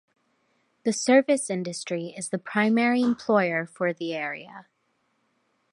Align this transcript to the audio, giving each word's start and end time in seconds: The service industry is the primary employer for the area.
The 0.83 0.93
service 0.93 1.47
industry 1.51 2.11
is 2.17 2.29
the 2.29 2.39
primary 2.39 3.03
employer 3.03 3.67
for 3.67 3.93
the 3.93 4.15
area. 4.15 4.65